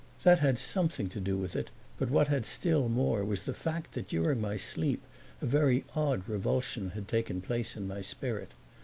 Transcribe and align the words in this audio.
That 0.23 0.39
had 0.39 0.57
something 0.57 1.09
to 1.09 1.19
do 1.19 1.37
with 1.37 1.55
it, 1.55 1.69
but 1.99 2.09
what 2.09 2.27
had 2.27 2.43
still 2.47 2.89
more 2.89 3.23
was 3.23 3.41
the 3.45 3.53
fact 3.53 3.91
that 3.93 4.07
during 4.07 4.41
my 4.41 4.57
sleep 4.57 5.03
a 5.43 5.45
very 5.45 5.85
odd 5.95 6.27
revulsion 6.27 6.93
had 6.95 7.07
taken 7.07 7.39
place 7.39 7.75
in 7.77 7.87
my 7.87 8.01
spirit. 8.01 8.49